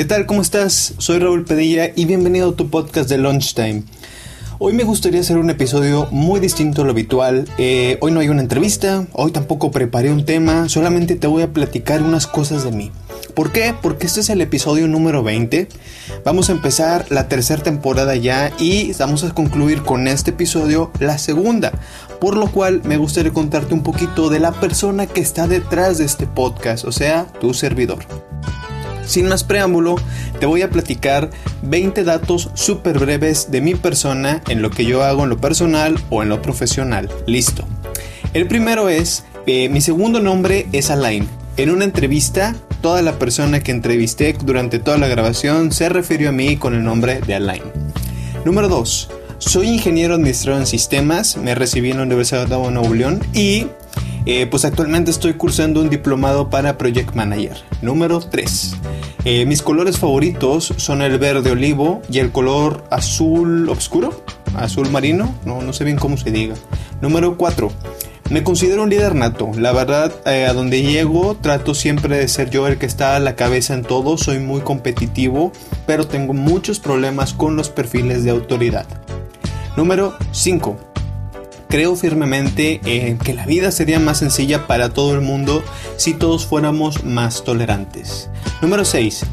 ¿Qué 0.00 0.06
tal? 0.06 0.24
¿Cómo 0.24 0.40
estás? 0.40 0.94
Soy 0.96 1.18
Raúl 1.18 1.44
Pedilla 1.44 1.90
y 1.94 2.06
bienvenido 2.06 2.48
a 2.48 2.56
tu 2.56 2.70
podcast 2.70 3.06
de 3.10 3.18
Lunchtime. 3.18 3.82
Hoy 4.58 4.72
me 4.72 4.82
gustaría 4.82 5.20
hacer 5.20 5.36
un 5.36 5.50
episodio 5.50 6.08
muy 6.10 6.40
distinto 6.40 6.80
a 6.80 6.84
lo 6.86 6.92
habitual. 6.92 7.46
Eh, 7.58 7.98
hoy 8.00 8.10
no 8.10 8.20
hay 8.20 8.30
una 8.30 8.40
entrevista, 8.40 9.06
hoy 9.12 9.30
tampoco 9.30 9.70
preparé 9.70 10.10
un 10.10 10.24
tema, 10.24 10.70
solamente 10.70 11.16
te 11.16 11.26
voy 11.26 11.42
a 11.42 11.52
platicar 11.52 12.02
unas 12.02 12.26
cosas 12.26 12.64
de 12.64 12.72
mí. 12.72 12.90
¿Por 13.34 13.52
qué? 13.52 13.74
Porque 13.82 14.06
este 14.06 14.20
es 14.20 14.30
el 14.30 14.40
episodio 14.40 14.88
número 14.88 15.22
20. 15.22 15.68
Vamos 16.24 16.48
a 16.48 16.52
empezar 16.52 17.04
la 17.10 17.28
tercera 17.28 17.62
temporada 17.62 18.16
ya 18.16 18.54
y 18.58 18.94
vamos 18.94 19.22
a 19.22 19.34
concluir 19.34 19.82
con 19.82 20.08
este 20.08 20.30
episodio 20.30 20.90
la 20.98 21.18
segunda. 21.18 21.72
Por 22.22 22.38
lo 22.38 22.50
cual 22.50 22.80
me 22.84 22.96
gustaría 22.96 23.34
contarte 23.34 23.74
un 23.74 23.82
poquito 23.82 24.30
de 24.30 24.40
la 24.40 24.52
persona 24.52 25.06
que 25.06 25.20
está 25.20 25.46
detrás 25.46 25.98
de 25.98 26.06
este 26.06 26.26
podcast, 26.26 26.86
o 26.86 26.92
sea, 26.92 27.26
tu 27.38 27.52
servidor. 27.52 28.29
Sin 29.10 29.28
más 29.28 29.42
preámbulo, 29.42 29.96
te 30.38 30.46
voy 30.46 30.62
a 30.62 30.70
platicar 30.70 31.30
20 31.62 32.04
datos 32.04 32.48
súper 32.54 33.00
breves 33.00 33.50
de 33.50 33.60
mi 33.60 33.74
persona 33.74 34.40
en 34.48 34.62
lo 34.62 34.70
que 34.70 34.84
yo 34.84 35.02
hago 35.02 35.24
en 35.24 35.30
lo 35.30 35.40
personal 35.40 35.98
o 36.10 36.22
en 36.22 36.28
lo 36.28 36.40
profesional. 36.40 37.10
Listo. 37.26 37.66
El 38.34 38.46
primero 38.46 38.88
es, 38.88 39.24
eh, 39.48 39.68
mi 39.68 39.80
segundo 39.80 40.20
nombre 40.20 40.68
es 40.70 40.90
Alain. 40.90 41.26
En 41.56 41.70
una 41.70 41.86
entrevista, 41.86 42.54
toda 42.82 43.02
la 43.02 43.18
persona 43.18 43.58
que 43.58 43.72
entrevisté 43.72 44.36
durante 44.44 44.78
toda 44.78 44.96
la 44.96 45.08
grabación 45.08 45.72
se 45.72 45.88
refirió 45.88 46.28
a 46.28 46.32
mí 46.32 46.56
con 46.56 46.74
el 46.74 46.84
nombre 46.84 47.20
de 47.20 47.34
Alain. 47.34 47.64
Número 48.44 48.68
2. 48.68 49.10
Soy 49.38 49.66
ingeniero 49.70 50.14
administrador 50.14 50.60
en 50.60 50.68
sistemas, 50.68 51.36
me 51.36 51.56
recibí 51.56 51.90
en 51.90 51.96
la 51.96 52.04
Universidad 52.04 52.46
de 52.46 52.70
Nuevo 52.70 52.94
León 52.94 53.26
y 53.34 53.66
eh, 54.26 54.46
pues 54.46 54.64
actualmente 54.64 55.10
estoy 55.10 55.34
cursando 55.34 55.80
un 55.80 55.88
diplomado 55.88 56.50
para 56.50 56.76
Project 56.78 57.14
Manager. 57.14 57.56
Número 57.82 58.20
3. 58.20 58.76
Eh, 59.24 59.44
mis 59.44 59.62
colores 59.62 59.98
favoritos 59.98 60.72
son 60.76 61.02
el 61.02 61.18
verde 61.18 61.50
olivo 61.50 62.00
y 62.10 62.20
el 62.20 62.32
color 62.32 62.84
azul 62.90 63.68
oscuro, 63.68 64.24
azul 64.54 64.90
marino, 64.90 65.34
no, 65.44 65.60
no 65.60 65.72
sé 65.72 65.84
bien 65.84 65.98
cómo 65.98 66.16
se 66.16 66.30
diga. 66.30 66.54
Número 67.02 67.36
4. 67.36 67.70
Me 68.30 68.44
considero 68.44 68.84
un 68.84 68.90
líder 68.90 69.16
nato. 69.16 69.50
La 69.56 69.72
verdad, 69.72 70.14
eh, 70.24 70.46
a 70.46 70.52
donde 70.52 70.82
llego, 70.82 71.36
trato 71.40 71.74
siempre 71.74 72.16
de 72.16 72.28
ser 72.28 72.48
yo 72.48 72.66
el 72.68 72.78
que 72.78 72.86
está 72.86 73.16
a 73.16 73.20
la 73.20 73.34
cabeza 73.34 73.74
en 73.74 73.82
todo. 73.82 74.16
Soy 74.16 74.38
muy 74.38 74.60
competitivo, 74.60 75.52
pero 75.86 76.06
tengo 76.06 76.32
muchos 76.32 76.78
problemas 76.78 77.34
con 77.34 77.56
los 77.56 77.70
perfiles 77.70 78.22
de 78.22 78.30
autoridad. 78.30 78.86
Número 79.76 80.14
5. 80.30 80.89
Creo 81.70 81.94
firmemente 81.94 82.80
en 82.84 83.16
que 83.16 83.32
la 83.32 83.46
vida 83.46 83.70
sería 83.70 84.00
más 84.00 84.18
sencilla 84.18 84.66
para 84.66 84.88
todo 84.88 85.14
el 85.14 85.20
mundo 85.20 85.62
si 85.96 86.14
todos 86.14 86.44
fuéramos 86.44 87.04
más 87.04 87.44
tolerantes. 87.44 88.28
Número 88.60 88.84
6. 88.84 89.24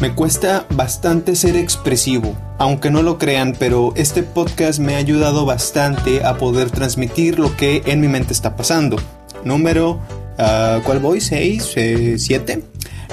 Me 0.00 0.12
cuesta 0.12 0.66
bastante 0.70 1.36
ser 1.36 1.54
expresivo, 1.54 2.36
aunque 2.58 2.90
no 2.90 3.02
lo 3.02 3.18
crean, 3.18 3.54
pero 3.56 3.92
este 3.94 4.24
podcast 4.24 4.80
me 4.80 4.96
ha 4.96 4.98
ayudado 4.98 5.46
bastante 5.46 6.24
a 6.24 6.38
poder 6.38 6.72
transmitir 6.72 7.38
lo 7.38 7.56
que 7.56 7.82
en 7.86 8.00
mi 8.00 8.08
mente 8.08 8.32
está 8.32 8.56
pasando. 8.56 8.96
Número, 9.44 10.00
uh, 10.38 10.82
¿cuál 10.82 10.98
voy? 10.98 11.20
¿6? 11.20 12.16
7. 12.18 12.52
Eh, 12.52 12.62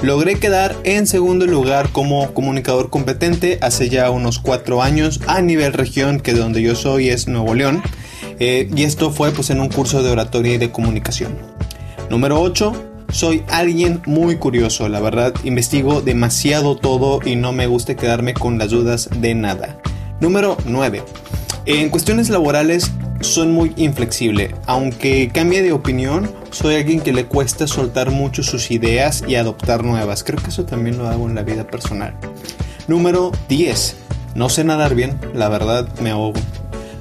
Logré 0.02 0.40
quedar 0.40 0.74
en 0.82 1.06
segundo 1.06 1.46
lugar 1.46 1.90
como 1.90 2.32
comunicador 2.34 2.90
competente 2.90 3.58
hace 3.62 3.88
ya 3.88 4.10
unos 4.10 4.40
4 4.40 4.82
años 4.82 5.20
a 5.28 5.42
nivel 5.42 5.72
región, 5.72 6.18
que 6.18 6.32
de 6.32 6.40
donde 6.40 6.62
yo 6.62 6.74
soy 6.74 7.08
es 7.08 7.28
Nuevo 7.28 7.54
León. 7.54 7.82
Eh, 8.38 8.70
y 8.74 8.84
esto 8.84 9.10
fue 9.10 9.30
pues 9.32 9.50
en 9.50 9.60
un 9.60 9.68
curso 9.68 10.02
de 10.02 10.10
oratoria 10.10 10.54
y 10.54 10.58
de 10.58 10.70
comunicación. 10.70 11.36
Número 12.10 12.40
8. 12.40 12.84
Soy 13.10 13.42
alguien 13.48 14.02
muy 14.04 14.36
curioso, 14.36 14.86
la 14.90 15.00
verdad 15.00 15.32
investigo 15.42 16.02
demasiado 16.02 16.76
todo 16.76 17.20
y 17.24 17.36
no 17.36 17.52
me 17.52 17.66
gusta 17.66 17.96
quedarme 17.96 18.34
con 18.34 18.58
las 18.58 18.70
dudas 18.70 19.08
de 19.16 19.34
nada. 19.34 19.78
Número 20.20 20.58
9. 20.66 21.02
En 21.64 21.88
cuestiones 21.88 22.28
laborales 22.28 22.90
soy 23.20 23.46
muy 23.46 23.72
inflexible, 23.76 24.54
aunque 24.66 25.30
cambie 25.32 25.62
de 25.62 25.72
opinión, 25.72 26.30
soy 26.50 26.76
alguien 26.76 27.00
que 27.00 27.12
le 27.12 27.24
cuesta 27.24 27.66
soltar 27.66 28.10
mucho 28.10 28.42
sus 28.42 28.70
ideas 28.70 29.24
y 29.26 29.36
adoptar 29.36 29.84
nuevas. 29.84 30.22
Creo 30.22 30.40
que 30.40 30.50
eso 30.50 30.64
también 30.64 30.98
lo 30.98 31.08
hago 31.08 31.26
en 31.28 31.34
la 31.34 31.42
vida 31.42 31.66
personal. 31.66 32.14
Número 32.86 33.32
10. 33.48 33.96
No 34.34 34.48
sé 34.48 34.64
nadar 34.64 34.94
bien, 34.94 35.18
la 35.34 35.48
verdad 35.48 35.88
me 36.00 36.10
ahogo. 36.10 36.40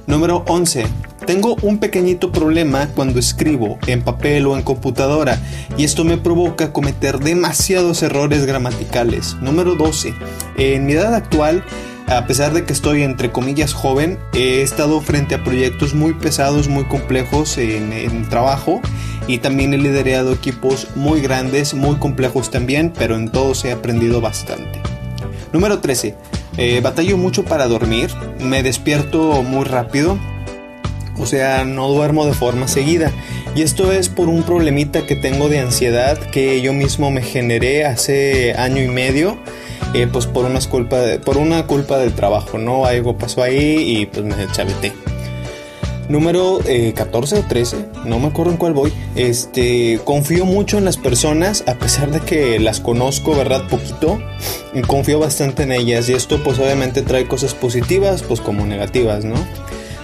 Número 0.05 0.43
11. 0.47 0.85
Tengo 1.27 1.57
un 1.61 1.79
pequeñito 1.79 2.31
problema 2.31 2.87
cuando 2.95 3.19
escribo 3.19 3.77
en 3.85 4.01
papel 4.01 4.45
o 4.47 4.55
en 4.55 4.63
computadora 4.63 5.37
y 5.75 5.83
esto 5.83 6.05
me 6.05 6.15
provoca 6.15 6.71
cometer 6.71 7.19
demasiados 7.19 8.01
errores 8.01 8.45
gramaticales. 8.45 9.35
Número 9.41 9.75
12. 9.75 10.13
En 10.55 10.85
mi 10.85 10.93
edad 10.93 11.13
actual, 11.13 11.65
a 12.07 12.25
pesar 12.27 12.53
de 12.53 12.63
que 12.63 12.71
estoy 12.71 13.03
entre 13.03 13.33
comillas 13.33 13.73
joven, 13.73 14.17
he 14.33 14.61
estado 14.61 15.01
frente 15.01 15.35
a 15.35 15.43
proyectos 15.43 15.93
muy 15.93 16.13
pesados, 16.13 16.69
muy 16.69 16.85
complejos 16.85 17.57
en, 17.57 18.29
trabajo 18.29 18.79
y 19.27 19.39
también 19.39 19.73
he 19.73 19.77
liderado 19.77 20.31
equipos 20.31 20.87
muy 20.95 21.19
grandes, 21.19 21.73
muy 21.73 21.97
complejos 21.97 22.51
también, 22.51 22.93
pero 22.97 23.17
en 23.17 23.27
todos 23.27 23.65
he 23.65 23.73
aprendido 23.73 24.21
bastante. 24.21 24.81
Número 25.51 25.79
13. 25.79 26.15
Eh, 26.55 26.79
batallo 26.81 27.17
mucho 27.17 27.43
para 27.43 27.67
dormir, 27.67 28.11
me 28.39 28.63
despierto 28.63 29.43
muy 29.43 29.65
rápido, 29.65 30.17
o 31.19 31.25
sea, 31.25 31.63
no 31.65 31.89
duermo 31.89 32.25
de 32.25 32.33
forma 32.33 32.67
seguida. 32.67 33.11
Y 33.55 33.61
esto 33.61 33.91
es 33.91 34.09
por 34.09 34.29
un 34.29 34.43
problemita 34.43 35.05
que 35.05 35.15
tengo 35.15 35.49
de 35.49 35.59
ansiedad 35.59 36.17
que 36.17 36.61
yo 36.61 36.73
mismo 36.73 37.11
me 37.11 37.21
generé 37.21 37.85
hace 37.85 38.53
año 38.53 38.81
y 38.83 38.87
medio. 38.87 39.37
Eh, 39.93 40.07
pues 40.11 40.25
por 40.25 40.45
una 40.45 40.59
culpa 40.59 40.97
por 41.23 41.37
una 41.37 41.65
culpa 41.65 41.97
del 41.97 42.13
trabajo, 42.13 42.57
¿no? 42.57 42.85
Algo 42.85 43.17
pasó 43.17 43.41
ahí 43.41 43.99
y 43.99 44.05
pues 44.05 44.25
me 44.25 44.35
chaveté. 44.51 44.91
Número 46.09 46.59
14 46.95 47.35
eh, 47.35 47.39
o 47.39 47.47
13, 47.47 47.77
no 48.05 48.19
me 48.19 48.27
acuerdo 48.27 48.51
en 48.51 48.57
cuál 48.57 48.73
voy. 48.73 48.93
Este, 49.15 49.99
confío 50.05 50.45
mucho 50.45 50.77
en 50.77 50.85
las 50.85 50.95
personas, 50.95 51.65
a 51.67 51.75
pesar 51.75 52.11
de 52.11 52.21
que 52.21 52.59
las 52.59 52.79
conozco, 52.79 53.35
¿verdad? 53.35 53.67
Poquito. 53.69 54.19
Confío 54.87 55.19
bastante 55.19 55.63
en 55.63 55.73
ellas 55.73 56.07
y 56.07 56.13
esto 56.13 56.41
pues 56.43 56.59
obviamente 56.59 57.01
trae 57.01 57.27
cosas 57.27 57.53
positivas, 57.53 58.23
pues 58.23 58.39
como 58.39 58.65
negativas, 58.65 59.25
¿no? 59.25 59.35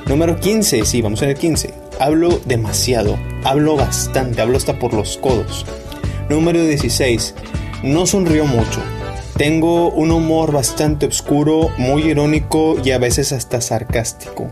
Número 0.08 0.38
15, 0.38 0.86
sí, 0.86 1.02
vamos 1.02 1.22
a 1.24 1.28
ver 1.28 1.38
15. 1.38 1.74
Hablo 2.00 2.42
demasiado, 2.46 3.18
hablo 3.44 3.78
bastante, 3.78 4.42
hablo 4.42 4.58
hasta 4.58 4.78
por 4.78 4.94
los 4.94 5.18
codos. 5.18 5.66
Número 6.30 6.62
16. 6.64 7.36
No 7.84 8.06
sonrío 8.06 8.46
mucho. 8.46 8.82
Tengo 9.38 9.90
un 9.92 10.12
humor 10.12 10.52
bastante 10.52 11.06
oscuro, 11.06 11.70
muy 11.78 12.04
irónico 12.04 12.76
y 12.84 12.92
a 12.92 12.98
veces 12.98 13.32
hasta 13.32 13.62
sarcástico. 13.62 14.50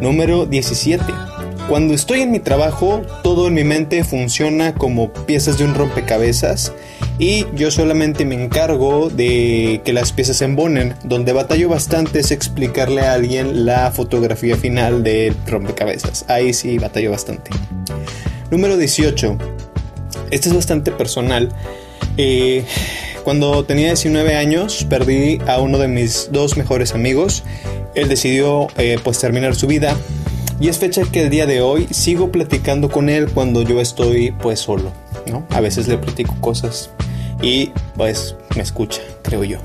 Número 0.00 0.44
17. 0.44 1.04
Cuando 1.68 1.94
estoy 1.94 2.20
en 2.20 2.30
mi 2.30 2.40
trabajo, 2.40 3.00
todo 3.22 3.48
en 3.48 3.54
mi 3.54 3.64
mente 3.64 4.04
funciona 4.04 4.74
como 4.74 5.10
piezas 5.10 5.56
de 5.56 5.64
un 5.64 5.74
rompecabezas 5.74 6.72
y 7.18 7.46
yo 7.54 7.70
solamente 7.70 8.24
me 8.24 8.42
encargo 8.42 9.10
de 9.10 9.80
que 9.84 9.92
las 9.92 10.12
piezas 10.12 10.38
se 10.38 10.44
embonen. 10.44 10.94
Donde 11.04 11.32
batallo 11.32 11.68
bastante 11.68 12.20
es 12.20 12.30
explicarle 12.30 13.02
a 13.02 13.12
alguien 13.12 13.66
la 13.66 13.90
fotografía 13.90 14.56
final 14.56 15.02
del 15.02 15.34
rompecabezas. 15.46 16.24
Ahí 16.28 16.52
sí 16.52 16.78
batallo 16.78 17.10
bastante. 17.10 17.50
Número 18.50 18.76
18. 18.76 19.38
Este 20.30 20.48
es 20.48 20.54
bastante 20.54 20.90
personal. 20.90 21.50
Eh, 22.16 22.64
cuando 23.24 23.64
tenía 23.64 23.86
19 23.88 24.36
años 24.36 24.84
perdí 24.88 25.38
a 25.46 25.60
uno 25.60 25.78
de 25.78 25.88
mis 25.88 26.30
dos 26.32 26.56
mejores 26.56 26.94
amigos. 26.94 27.44
Él 27.94 28.08
decidió 28.08 28.68
eh, 28.78 28.98
pues 29.02 29.18
terminar 29.18 29.54
su 29.54 29.66
vida 29.66 29.96
y 30.62 30.68
es 30.68 30.78
fecha 30.78 31.02
que 31.10 31.22
el 31.22 31.30
día 31.30 31.46
de 31.46 31.60
hoy 31.60 31.88
sigo 31.90 32.30
platicando 32.30 32.88
con 32.88 33.08
él 33.08 33.30
cuando 33.32 33.62
yo 33.62 33.80
estoy 33.80 34.30
pues 34.30 34.60
solo, 34.60 34.92
¿no? 35.26 35.46
A 35.50 35.60
veces 35.60 35.88
le 35.88 35.98
platico 35.98 36.34
cosas 36.40 36.90
y 37.42 37.70
pues 37.96 38.36
me 38.56 38.62
escucha, 38.62 39.02
creo 39.22 39.44
yo. 39.44 39.58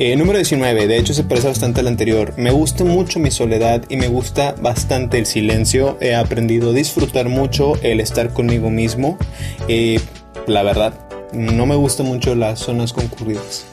Eh, 0.00 0.14
número 0.14 0.38
19, 0.38 0.86
de 0.86 0.96
hecho 0.96 1.12
se 1.12 1.24
parece 1.24 1.48
bastante 1.48 1.80
al 1.80 1.88
anterior. 1.88 2.34
Me 2.36 2.52
gusta 2.52 2.84
mucho 2.84 3.18
mi 3.18 3.32
soledad 3.32 3.82
y 3.88 3.96
me 3.96 4.06
gusta 4.06 4.54
bastante 4.60 5.18
el 5.18 5.26
silencio. 5.26 5.98
He 6.00 6.14
aprendido 6.14 6.70
a 6.70 6.72
disfrutar 6.72 7.28
mucho 7.28 7.72
el 7.82 7.98
estar 7.98 8.32
conmigo 8.32 8.70
mismo. 8.70 9.18
Eh, 9.66 9.98
la 10.46 10.62
verdad, 10.62 10.94
no 11.32 11.66
me 11.66 11.74
gustan 11.74 12.06
mucho 12.06 12.36
las 12.36 12.60
zonas 12.60 12.92
concurridas. 12.92 13.66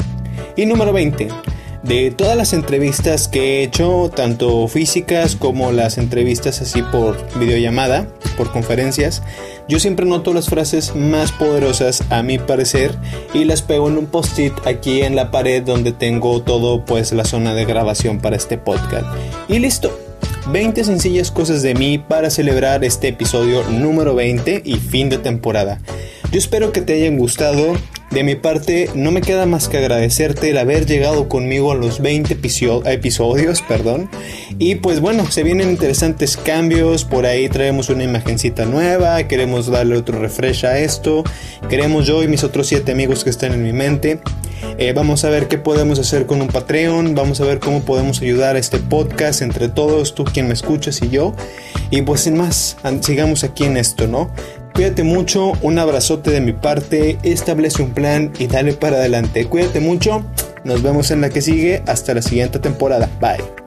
Y 0.55 0.65
número 0.65 0.93
20, 0.93 1.27
de 1.83 2.09
todas 2.09 2.35
las 2.35 2.53
entrevistas 2.53 3.27
que 3.27 3.59
he 3.59 3.63
hecho, 3.63 4.09
tanto 4.13 4.67
físicas 4.67 5.35
como 5.35 5.71
las 5.71 5.99
entrevistas 5.99 6.59
así 6.59 6.81
por 6.81 7.17
videollamada, 7.37 8.07
por 8.35 8.51
conferencias, 8.51 9.21
yo 9.67 9.79
siempre 9.79 10.05
noto 10.05 10.33
las 10.33 10.47
frases 10.47 10.95
más 10.95 11.31
poderosas 11.31 12.03
a 12.09 12.21
mi 12.21 12.37
parecer 12.37 12.95
y 13.33 13.45
las 13.45 13.61
pego 13.61 13.87
en 13.87 13.97
un 13.97 14.05
post-it 14.05 14.53
aquí 14.65 15.01
en 15.01 15.15
la 15.15 15.31
pared 15.31 15.63
donde 15.63 15.91
tengo 15.91 16.41
todo 16.41 16.85
pues 16.85 17.11
la 17.13 17.25
zona 17.25 17.53
de 17.53 17.65
grabación 17.65 18.19
para 18.19 18.35
este 18.35 18.57
podcast. 18.57 19.05
Y 19.47 19.59
listo. 19.59 19.97
20 20.51 20.83
sencillas 20.83 21.31
cosas 21.31 21.63
de 21.63 21.73
mí 21.73 21.97
para 21.97 22.29
celebrar 22.29 22.83
este 22.83 23.07
episodio 23.07 23.63
número 23.63 24.13
20 24.13 24.61
y 24.63 24.75
fin 24.75 25.09
de 25.09 25.17
temporada. 25.17 25.79
Yo 26.35 26.39
espero 26.39 26.73
que 26.73 26.81
te 26.81 26.95
hayan 26.95 27.17
gustado 27.17 27.77
De 28.11 28.25
mi 28.25 28.35
parte, 28.35 28.89
no 28.93 29.11
me 29.11 29.21
queda 29.21 29.45
más 29.45 29.69
que 29.69 29.77
agradecerte 29.77 30.49
el 30.49 30.57
haber 30.57 30.85
llegado 30.85 31.29
conmigo 31.29 31.71
a 31.71 31.75
los 31.75 32.01
20 32.01 32.33
episodios, 32.33 33.61
perdón. 33.69 34.09
Y 34.59 34.75
pues 34.75 34.99
bueno, 34.99 35.31
se 35.31 35.43
vienen 35.43 35.69
interesantes 35.69 36.35
cambios, 36.35 37.05
por 37.05 37.25
ahí 37.25 37.47
traemos 37.47 37.87
una 37.87 38.03
imagencita 38.03 38.65
nueva, 38.65 39.25
queremos 39.29 39.67
darle 39.67 39.95
otro 39.95 40.19
refresh 40.19 40.65
a 40.65 40.77
esto, 40.79 41.23
queremos 41.69 42.05
yo 42.05 42.21
y 42.21 42.27
mis 42.27 42.43
otros 42.43 42.67
7 42.67 42.91
amigos 42.91 43.23
que 43.23 43.29
están 43.29 43.53
en 43.53 43.63
mi 43.63 43.71
mente. 43.71 44.19
Eh, 44.77 44.91
vamos 44.91 45.23
a 45.23 45.29
ver 45.29 45.47
qué 45.47 45.57
podemos 45.57 45.99
hacer 45.99 46.25
con 46.25 46.41
un 46.41 46.49
Patreon, 46.49 47.15
vamos 47.15 47.39
a 47.39 47.45
ver 47.45 47.59
cómo 47.59 47.83
podemos 47.83 48.21
ayudar 48.21 48.57
a 48.57 48.59
este 48.59 48.79
podcast 48.79 49.41
entre 49.41 49.69
todos, 49.69 50.15
tú 50.15 50.25
quien 50.25 50.49
me 50.49 50.53
escuchas 50.53 51.01
y 51.01 51.07
yo. 51.07 51.33
Y 51.91 52.01
pues 52.01 52.21
sin 52.21 52.35
más, 52.35 52.75
sigamos 52.99 53.45
aquí 53.45 53.63
en 53.63 53.77
esto, 53.77 54.07
¿no? 54.07 54.31
Cuídate 54.75 55.03
mucho, 55.03 55.53
un 55.61 55.79
abrazote 55.79 56.31
de 56.31 56.41
mi 56.41 56.51
parte, 56.51 57.17
establece 57.23 57.81
un 57.81 57.93
plan 57.93 58.33
y 58.37 58.47
dale 58.47 58.73
para 58.73 58.97
adelante. 58.97 59.45
Cuídate 59.45 59.79
mucho, 59.79 60.25
nos 60.65 60.83
vemos 60.83 61.11
en 61.11 61.21
la 61.21 61.29
que 61.29 61.41
sigue, 61.41 61.81
hasta 61.87 62.13
la 62.13 62.21
siguiente 62.21 62.59
temporada. 62.59 63.09
Bye. 63.21 63.64